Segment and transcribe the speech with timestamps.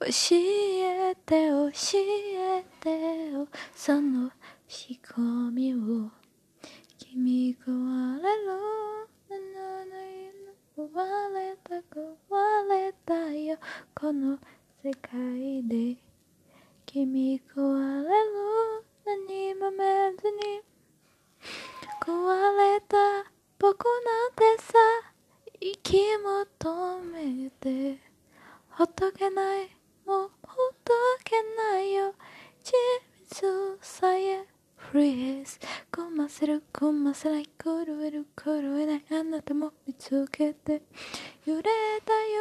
[0.00, 4.30] 教えて教えてよその
[4.66, 6.10] 仕込みを
[6.98, 8.78] 君が我る
[10.78, 10.84] 壊
[11.34, 11.74] れた。
[11.74, 13.14] 壊れた。
[13.34, 13.58] よ
[13.96, 14.38] この
[14.84, 15.96] 世界で
[16.86, 18.34] 君が割れる
[19.04, 20.62] 何もめずに
[22.00, 22.96] 壊れた。
[23.58, 24.78] 僕なんてさ
[25.60, 26.00] 息
[26.62, 27.98] 求めて
[28.70, 29.77] ほっとけない
[30.08, 30.30] もほっ
[30.82, 32.14] とけないよ。
[32.64, 32.72] 事
[33.28, 35.58] 実さえフリーズ。
[35.94, 39.04] ごませるこませない狂える狂えない。
[39.10, 40.80] あなたも見つけて。
[41.44, 41.62] 揺れ
[42.06, 42.37] たよ